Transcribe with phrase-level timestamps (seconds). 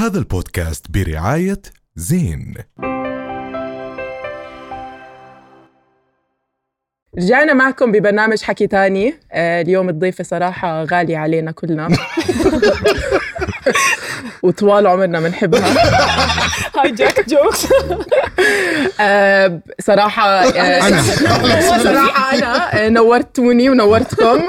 [0.00, 1.62] هذا البودكاست برعاية
[1.96, 2.54] زين.
[7.18, 9.14] رجعنا معكم ببرنامج حكي تاني.
[9.32, 11.88] آه، اليوم الضيفة صراحة غالية علينا كلنا.
[14.42, 15.74] وطوال عمرنا بنحبها.
[16.78, 17.66] هاي جاك جوكس
[19.00, 20.90] آه، صراحة آه،
[21.84, 24.40] صراحة أنا آه، نورتوني ونورتكم.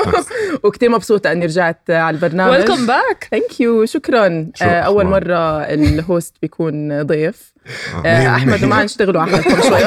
[0.63, 2.51] وكتير مبسوطة إني رجعت آه، على البرنامج.
[2.51, 4.51] welcome back thank you شكرا.
[4.61, 7.53] آه، أول؟ مرة ال host بيكون ضيف.
[7.57, 7.60] آه،.
[8.05, 9.79] أحمد وما نشتغلوا على حالكم شوي.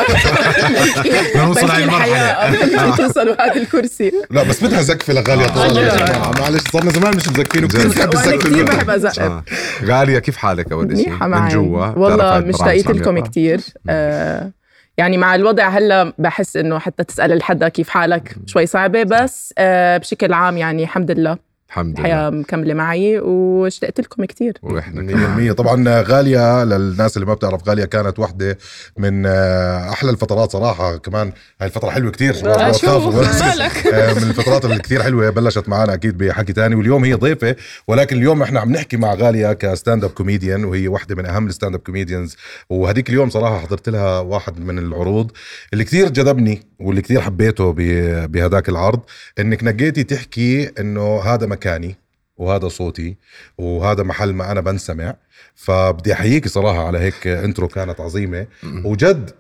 [1.36, 1.84] نوصل هاي.
[1.84, 4.12] المرحله توصلوا هذا الكرسي.
[4.30, 6.06] لا بس بدها زقفه لغاليه يا آه.
[6.06, 8.64] جماعة معلش صرنا زمان مش مزقفين وكثير وأنا الزقفه كثير.
[8.64, 9.44] بحب ازقف آه.
[9.84, 14.50] غالية كيف حالك أول شيء؟ منيحة من جوا؟ والله البرامج لكم كثير آه
[14.98, 19.96] يعني مع الوضع هلا بحس إنه حتى تسأل الحدا كيف حالك شوي صعبة بس آه
[19.96, 21.53] بشكل عام يعني الحمد لله.
[21.74, 22.40] الحمد الحياة لله.
[22.40, 25.26] مكملة معي واشتقت لكم كثير وإحنا مية كمان.
[25.26, 28.58] بالمية طبعا غالية للناس اللي ما بتعرف غالية كانت واحدة
[28.98, 31.32] من آه، أحلى الفترات صراحة كمان.
[31.60, 32.34] هاي الفترة حلوة كتير.
[32.34, 32.72] شباب آه،؟
[33.94, 37.56] آه، من الفترات اللي كثير حلوة بلشت معنا أكيد بحكي تاني واليوم هي ضيفة
[37.88, 41.46] ولكن اليوم إحنا عم نحكي مع غالية ك stand up comedian وهي واحدة من أهم
[41.46, 42.36] ال stand up comedians.
[42.70, 45.30] وهديك اليوم صراحة حضرت لها واحد من العروض
[45.72, 49.00] اللي كثير جذبني واللي كثير حبيته ب- بهداك العرض.
[49.38, 51.96] إنك نقيتي تحكي إنه هذا مكاني
[52.36, 53.16] وهذا صوتي
[53.58, 55.14] وهذا محل ما أنا بنسمع.
[55.54, 58.46] فبدي احييكي صراحة على هيك intro كانت عظيمة.
[58.84, 59.30] وجد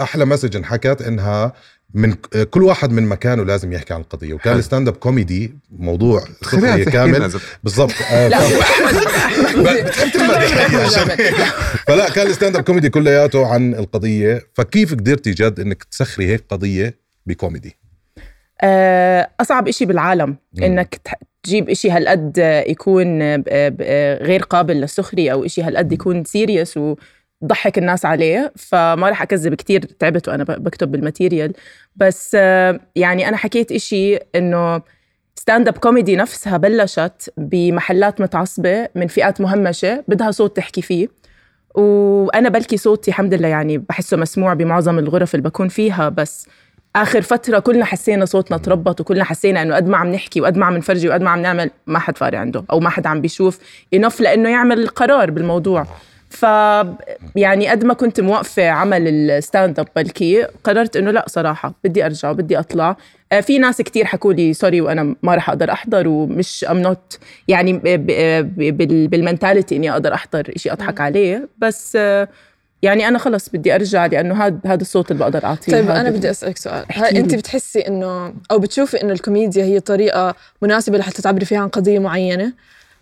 [0.00, 1.52] أحلى message انحكت إنها
[1.94, 2.12] من
[2.50, 4.34] كل واحد من مكانه لازم يحكي عن القضية.
[4.34, 4.58] وكان.
[4.58, 7.32] ال stand up comedy موضوع سخريه كامل.
[7.62, 7.94] بالضبط.
[8.10, 8.28] آه،.
[11.86, 14.46] فلا كان ال stand up comedy كلياته عن القضية.
[14.54, 17.76] فكيف قدرتي جد إنك تسخري هيك قضية بكوميدي؟
[18.62, 20.64] آه، أصعب إشي بالعالم مم.
[21.42, 23.22] تجيب إشي هالقد يكون
[24.22, 26.78] غير قابل للسخرية أو إشي هالقد يكون serious
[27.42, 31.52] وضحك الناس عليه فما رح أكذب كتير تعبت وأنا بكتب بال material
[31.96, 32.34] بس
[32.96, 34.82] يعني أنا حكيت إشي إنه
[35.34, 41.08] stand up comedy نفسها بلشت بمحلات متعصبة من فئات مهمشة بدها صوت تحكي فيه.
[41.74, 46.48] وأنا بلكي صوتي الحمد لله يعني بحسه مسموع بمعظم الغرف اللي بكون فيها بس
[46.96, 50.66] آخر فترة كلنا حسينا صوتنا تربط وكلنا حسينا إنه قد ما عم نحكي وقد ما
[50.66, 53.58] عم نفرجي وقد ما عم نعمل ما حد فارق عنده أو ما حد عم بيشوف
[53.94, 55.86] enough لإنه يعمل قرار بالموضوع.
[56.30, 56.42] ف
[57.36, 62.06] يعني قد ما كنت موقفة عمل ال stand up بلكي قررت إنه لا صراحة بدي
[62.06, 62.96] أرجع وبدي أطلع.
[63.32, 67.18] آه، في ناس كتير حكوا لي sorry وأنا ما رح أقدر أحضر ومش I'm not
[67.48, 71.48] يعني بال- بال mentality إني أقدر أحضر شيء أضحك عليه.
[71.58, 72.28] بس آه،
[72.82, 75.72] يعني أنا خلص بدي أرجع لأنه هذا هذا الصوت اللي بقدر أعطيه.
[75.72, 76.84] طيب أنا بدي أسألك سؤال.
[76.88, 77.34] هل أنت.
[77.34, 82.52] بتحسي إنه أو بتشوفي إنه الكوميديا هي طريقة مناسبة لحتى تعبري فيها عن قضية معينة؟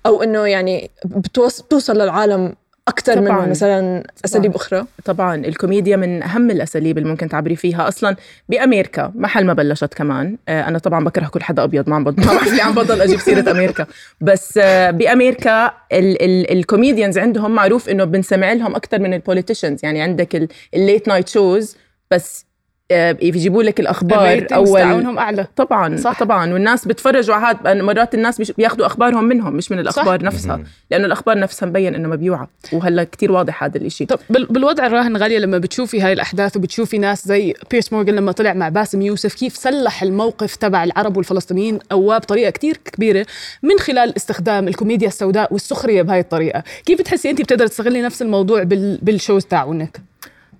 [0.06, 2.54] أو إنه يعني بتوص- بتوصل للعالم
[2.88, 3.20] أكثر.
[3.20, 5.34] من مثلا أساليب أخرى؟ طبعا.
[5.34, 8.16] الكوميديا من أهم الأساليب اللي ممكن تعبري فيها أصلا
[8.48, 10.36] بامريكا محل ما بلشت كمان.
[10.48, 13.18] آه، أنا طبعا بكره كل حدا أبيض ما عم بض- ما ليه عم بضل أجيب
[13.20, 13.86] سيرة أمريكا
[14.20, 19.20] بس آه، بامريكا ال- ال- ال comedians عندهم معروف إنه بنسمع لهم أكثر من ال
[19.20, 21.76] politicians يعني عندك ال late night shows
[22.10, 22.47] بس
[22.90, 24.78] آه، بيجيبوا لك الأخبار أول.
[24.78, 25.46] تعاونهم أعلى.
[25.56, 25.96] طبعا.
[25.96, 26.18] صح.
[26.20, 26.52] طبعا.
[26.52, 30.24] والناس بتفرجوا على هاد مرات الناس بياخذوا أخبارهم منهم مش من الأخبار صح.
[30.24, 30.60] نفسها.
[30.90, 32.48] لأنه الأخبار نفسها مبين إنه مبيوعة.
[32.72, 34.06] وهلأ كتير واضح هذا الإشي.
[34.06, 38.32] طب بال- بالوضع الراهن غالية لما بتشوفي هاي الأحداث وبتشوفي ناس زي بيرس مورغان لما
[38.32, 43.26] طلع مع باسم يوسف كيف سلح الموقف تبع العرب والفلسطينيين؟ أواه بطريقة كتير كبيرة
[43.62, 46.62] من خلال استخدام الكوميديا السوداء والسخرية بهاي الطريقة.
[46.86, 48.98] كيف بتحسي أنت بتقدر تستغلي نفس الموضوع بال...
[49.02, 50.00] بال shows تاعونك؟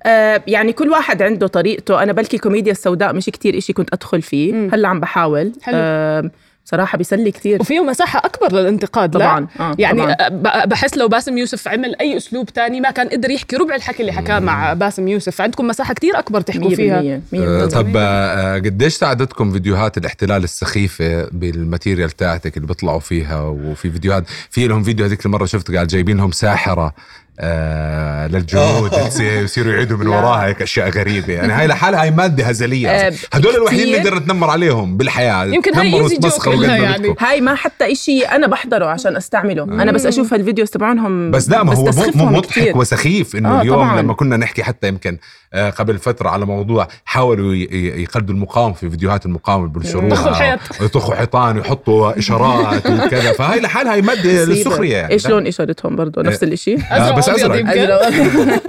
[0.07, 2.03] آه يعني كل واحد عنده طريقته.
[2.03, 4.53] أنا بلكي كوميديا السوداء مش كتير إشي كنت أدخل فيه.
[4.53, 4.71] مم.
[4.73, 5.53] هلأ عم بحاول.
[5.63, 5.77] حلو.
[5.79, 6.31] آه
[6.67, 7.61] بصراحه بيسلي كتير.
[7.61, 10.65] وفيه مساحة أكبر للانتقاد طبعاً، لا آه، يعني طبعاً.
[10.65, 14.13] بحس لو باسم يوسف عمل أي أسلوب تاني ما كان قدر يحكي ربع الحكي اللي
[14.13, 15.37] حكاه مع باسم يوسف.
[15.37, 17.21] فعندكم مساحة كتير أكبر تحكوا 100% فيها.
[17.33, 23.41] 100% آه، طب آه، قديش ساعدتكم فيديوهات الاحتلال السخيفة بال material تاعتك اللي بيطلعوا فيها؟
[23.43, 26.95] وفي فيديوهات في لهم فيديو هذيك المرة شفت قال جايبين لهم ساحرة.
[27.41, 30.07] آه للجنود تصير- يصيروا يعيدوا من.
[30.09, 33.13] وراها هيك أشياء غريبة يعني هاي لحالها هاي مادة هزلية آه،.
[33.33, 33.99] هدول الوحيدين اللي.
[33.99, 36.01] نقدر نتنمر عليهم بالحياة يمكن هاي
[36.47, 37.15] إلها يعني.
[37.19, 41.63] هاي ما حتى إشي أنا بحضره عشان أستعمله أنا بس أشوف الفيديوز تبعونهم بس لا
[41.63, 42.79] ما هو مضحك كتير.
[42.79, 44.03] وسخيف إنه آه، اليوم طبعاً.
[44.03, 45.19] لما كنا نحكي حتى يمكن
[45.55, 50.83] آه، قبل فترة على موضوع حاولوا يقلدوا المقاومة في فيديوهات المقاومة يطخوا بينشروها الحيط.
[50.83, 54.45] يطخوا حيطان ويحطوا إشارات وكذا فهي لحالها هي مادة.
[54.45, 57.91] للسخريه يعني إيش لون إشارتهم برضه نفس الإشي آه، بس وأبيض يمكن.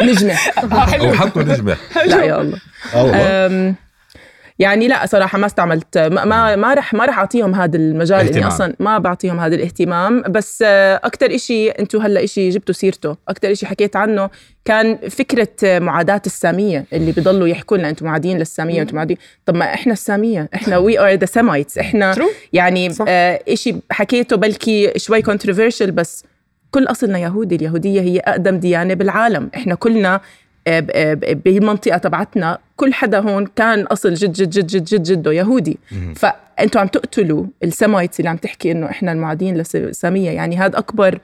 [0.09, 0.33] نجمة.
[0.57, 1.77] آه، وحطوا نجمة.
[2.06, 2.57] لا يا الله.
[2.95, 3.45] آه والله.
[3.45, 3.75] أم،
[4.59, 8.27] يعني لا صراحة ما استعملت ما ما, رح ما رح أعطيهم هذا المجال.
[8.35, 10.21] إني أصلا ما بعطيهم هذا الاهتمام.
[10.21, 10.61] بس
[11.03, 13.15] أكثر إشي أنتم هلأ إشي جبتوا سيرته.
[13.29, 14.29] أكثر إشي حكيت عنه
[14.65, 19.56] كان فكرة آه، معاداة السامية اللي بيضلوا يحكوا لنا أنتم معادين للسامية وأنتم معادين طب
[19.56, 22.15] ما إحنا السامية إحنا we are the Semites إحنا.
[22.53, 23.06] يعني صح.
[23.07, 26.23] آه إشي حكيته بلكي شوي controversial بس
[26.71, 29.50] كل اصلنا يهودي اليهودية هي أقدم ديانة بالعالم.
[29.56, 30.21] إحنا كلنا
[30.68, 35.04] آه، ب- آه، بالمنطقة تبعتنا كل حدا هون كان أصل جد جد جد جد جد
[35.04, 35.80] جده يهودي.
[36.16, 41.19] فانتوا عم تقتلوا السمايتس اللي عم تحكي إنه إحنا المعادين للساميه يعني هذا أكبر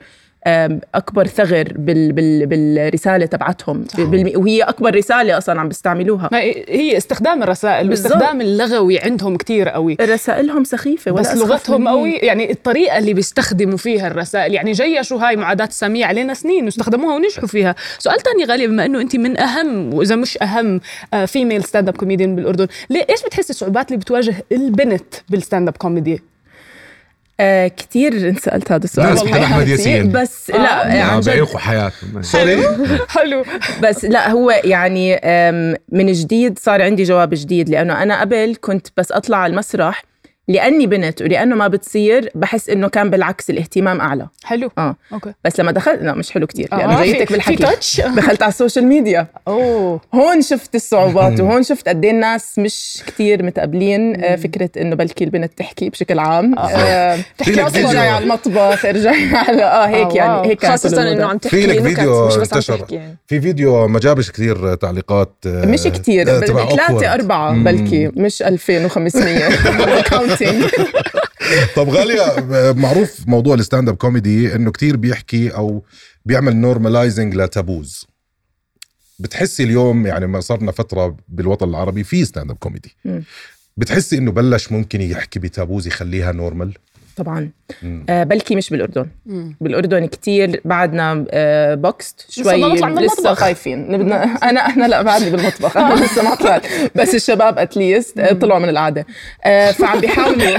[0.94, 3.84] أكبر ثغر بال بال بالرسالة تبعتهم.
[3.98, 4.40] بالم...
[4.40, 6.30] وهي أكبر رسالة أصلا عم بيستعملوها.
[6.68, 7.90] هي استخدام الرسائل.
[7.90, 9.96] واستخدام اللغوي عندهم كتير قوي.
[10.00, 11.88] رسائلهم سخيفة ولا بس لغتهم.
[11.88, 12.12] قوي.
[12.12, 17.48] يعني الطريقة اللي بيستخدموا فيها الرسائل يعني جيشوا هاي معاداة السامية علينا سنين واستخدموها ونجحوا
[17.48, 17.74] فيها.
[17.98, 20.80] سؤال تاني غالي بما إنه أنت من أهم وإذا مش أهم
[21.26, 25.76] female stand up comedian بالأردن ليه إيش بتحسي الصعوبات اللي بتواجه البنت بال stand up
[25.76, 26.22] comedy
[27.40, 29.06] آه كثير انسالت هذا السؤال.
[29.08, 30.12] ناس بحب كتير، ياسين.
[30.12, 31.24] بس لا عن جد.
[31.30, 32.22] بيعيقوا حياتهم
[33.08, 33.44] حلو؟
[33.82, 35.20] بس لا هو يعني
[35.92, 40.04] من جديد صار عندي جواب جديد لأنه أنا قبل كنت بس أطلع على المسرح
[40.48, 44.26] لأني بنت ولأنه ما بتصير بحس إنه كان بالعكس الاهتمام أعلى.
[44.44, 44.70] حلو.
[44.78, 44.96] آه.
[45.12, 45.32] أوكي.
[45.44, 46.68] بس لما دخلت لا مش حلو كتير.
[46.72, 47.56] لأنه آه، في- جايتك في بالحكي.
[47.66, 50.00] touch؟ دخلت على ال social media أوه.
[50.14, 55.24] هون شفت الصعوبات وهون شفت قد إيه الناس مش كتير متقبلين آه، فكرة إنه بلكي
[55.24, 56.58] البنت تحكي بشكل عام.
[56.58, 57.88] آه، تحكي لك أصلا فيديو.
[57.88, 60.48] ارجعي على المطبخ ارجعي على آه هيك آه، يعني.
[60.48, 61.12] هيك الوضع.
[61.12, 62.78] إنه عم في تحكي لك نكت فيديو مش بس عم انتشر.
[62.78, 63.16] تحكي يعني.
[63.26, 67.04] في فيديو ما جابش كثير تعليقات آه، مش كتير آه، تبع ثلاثة awkward.
[67.12, 69.48] أربعة بلكي مش 2500
[70.38, 70.70] counting
[71.76, 75.84] طب غالية آه، معروف موضوع ال stand up comedy إنه كتير بيحكي أو
[76.24, 78.06] بيعمل normalizing ل taboos
[79.18, 82.96] بتحسي اليوم يعني ما صرنا فترة بالوطن العربي في stand up comedy.
[83.76, 86.74] بتحسي إنه بلش ممكن يحكي ب taboos يخليها normal
[87.16, 87.50] طبعا.
[88.08, 89.06] آه بلكي مش بالأردن.
[89.26, 89.56] مم.
[89.60, 90.60] بالأردن كتير.
[90.64, 93.34] بعدنا آه boxed شوي بدنا نطلع من لسه.
[93.34, 93.88] خايفين.
[93.98, 95.76] بدنا أنا أنا لا بعدني بالمطبخ.
[95.76, 96.66] أنا لسه ما طلعت.
[96.94, 99.06] بس الشباب أتليست آه طلعوا من العادة
[99.44, 100.58] آه فعم بيحاولوا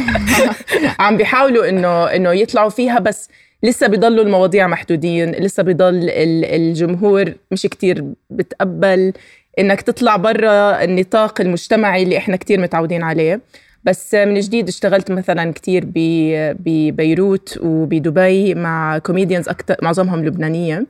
[0.99, 3.29] عم بيحاولوا إنه إنه يطلعوا فيها بس
[3.63, 5.31] لسه بيضلوا المواضيع محدودين.
[5.31, 9.13] لسه بيضل ال- الجمهور مش كتير بتقبل
[9.59, 13.41] إنك تطلع برا النطاق المجتمعي اللي إحنا كتير متعودين عليه.
[13.87, 20.85] بس من جديد اشتغلت مثلا كتير ب- ببيروت وبدبي مع كوميديانز أكثر معظمهم لبنانية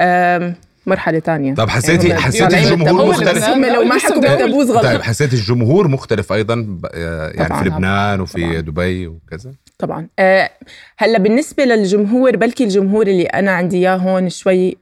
[0.00, 0.54] أم،
[0.86, 4.20] مرحلة تانية طب حسيتي يعني حسيتي طالعين الجمهور مختلف هم لو ما حكوا.
[4.20, 7.62] بالتابوز غلط طيب حسيت الجمهور مختلف أيضا ب- آه، يعني طبعاً.
[7.62, 8.60] في لبنان وفي طبعاً.
[8.60, 10.50] دبي وكذا طبعا أه
[10.98, 14.76] هلأ بالنسبة للجمهور بلكي الجمهور اللي أنا عندي إياه هون شوي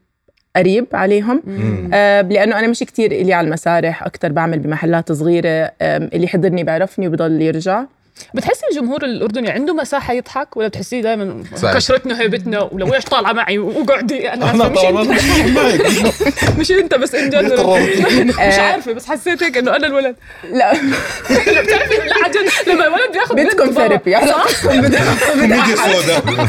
[0.57, 1.43] قريب عليهم.
[1.95, 7.09] أه لأنه أنا مش كتير إلي على المسارح أكثر بعمل بمحلات صغيرة اللي حضرني بيعرفني
[7.09, 7.83] وبضل يرجع.
[8.35, 11.45] بتحسي الجمهور الأردني عنده مساحة يضحك ولا بتحسيه دائما.
[11.75, 15.21] كشرتنا هيبتنا ولو إيش طالعة معي وقعدي أنا عارفة مش أنت؟
[16.61, 17.97] مش أنت بس ان جنرال
[18.49, 20.17] مش عارفة بس حسيت هيك إنه أنا الولد.
[20.53, 20.73] لا.
[21.31, 24.17] بتعرفي لا عجل لما الولد بياخذ بدكم ثيرابي
[25.77, 26.47] سوداء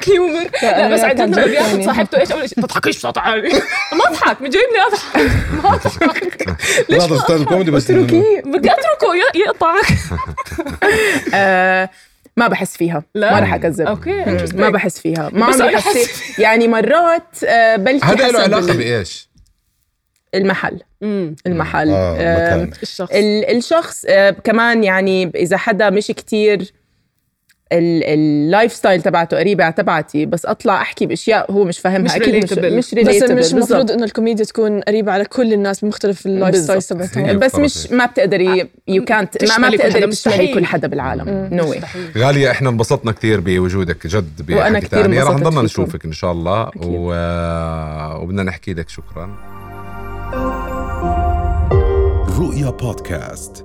[0.00, 1.84] دارك هيومر لا، بس جد بياخذ يعني.
[1.84, 3.48] صاحبته إيش أول شيء؟ تضحكيش بصوت عالي.
[3.98, 5.16] ما أضحك مش جايبني أضحك.
[5.64, 6.56] ما أضحك.
[6.90, 8.42] ليش هذا ستاند كوميدي بس اتركيه.
[8.44, 9.86] بدي أتركه يقطعك.
[11.34, 11.90] آه
[12.36, 13.02] ما بحس فيها.
[13.14, 13.88] لا؟ ما رح أكذب.
[14.06, 14.38] مم.
[14.38, 14.54] interesting.
[14.54, 15.30] ما بحس فيها.
[15.32, 19.30] ما بس عمري حسيت يعني مرات آه بلكي هذا له علاقة بإيش؟
[20.34, 20.80] المحل.
[21.02, 21.90] أمم، المحل.
[21.90, 22.68] آه، آه.
[22.82, 23.10] الشخص.
[23.12, 26.72] ال- الشخص آه كمان يعني إذا حدا مش كتير
[27.72, 32.50] ال lifestyle تبعته قريبة تبعتي بس أطلع أحكي بأشياء هو مش فاهمها مش أكيد مش
[32.50, 32.64] relatable.
[32.64, 33.54] مش بس مش.
[33.54, 37.14] المفروض إنه الكوميديا تكون قريبة على كل الناس بمختلف ال lifestyles بالضبط.
[37.14, 37.90] تبعتهم بس مش.
[37.92, 40.54] ما بتقدري يو كانت ما, ما بتقدري تشملي.
[40.54, 41.80] كل حدا بالعالم no way
[42.18, 45.62] غالية إحنا انبسطنا كثير بوجودك جد وأنا بحكي كتير تاني رح نضلنا.
[45.62, 46.82] نشوفك إن شاء الله أكيد.
[46.84, 47.12] و...
[48.22, 49.36] وبدنا نحكي لك شكرا
[52.38, 53.64] رؤيا بودكاست